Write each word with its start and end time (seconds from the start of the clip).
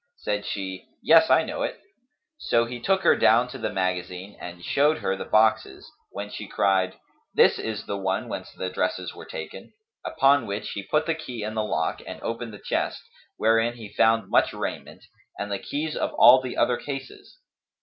Said 0.17 0.47
she, 0.47 0.87
"Yes, 1.03 1.29
I 1.29 1.43
know 1.43 1.61
it." 1.61 1.79
So 2.39 2.65
he 2.65 2.79
took 2.79 3.03
her 3.03 3.15
down 3.15 3.47
to 3.49 3.59
the 3.59 3.69
magazine 3.69 4.35
and 4.41 4.65
showed 4.65 4.97
her 4.97 5.15
the 5.15 5.25
boxes, 5.25 5.91
when 6.09 6.31
she 6.31 6.47
cried, 6.47 6.95
"This 7.35 7.59
is 7.59 7.85
the 7.85 7.99
one 7.99 8.27
whence 8.27 8.51
the 8.51 8.71
dresses 8.71 9.13
were 9.13 9.25
taken;" 9.27 9.73
upon 10.03 10.47
which 10.47 10.71
he 10.71 10.81
put 10.81 11.05
the 11.05 11.13
key 11.13 11.43
in 11.43 11.53
the 11.53 11.63
lock 11.63 12.01
and 12.07 12.19
opened 12.23 12.51
the 12.51 12.57
chest, 12.57 13.03
wherein 13.37 13.75
he 13.75 13.93
found 13.93 14.31
much 14.31 14.53
raiment 14.53 15.03
and 15.37 15.51
the 15.51 15.59
keys 15.59 15.95
of 15.95 16.11
all 16.15 16.41
the 16.41 16.57
other 16.57 16.77
cases. 16.77 17.37